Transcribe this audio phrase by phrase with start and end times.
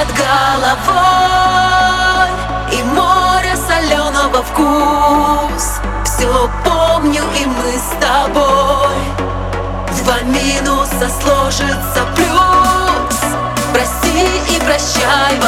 [0.00, 1.50] над головой.
[2.72, 5.80] И море соленого вкус.
[6.04, 8.96] Все помню и мы с тобой.
[10.02, 13.18] Два минуса сложится плюс.
[13.72, 15.38] Прости и прощай,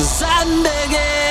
[0.00, 1.23] Zandbergen.